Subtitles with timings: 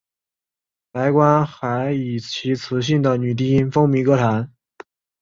[0.91, 4.51] 白光还以其磁性的女低音风靡歌坛。